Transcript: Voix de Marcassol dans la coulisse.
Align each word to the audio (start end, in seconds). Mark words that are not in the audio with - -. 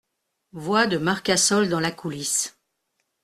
Voix 0.53 0.87
de 0.87 0.97
Marcassol 0.97 1.69
dans 1.69 1.79
la 1.79 1.91
coulisse. 1.91 2.57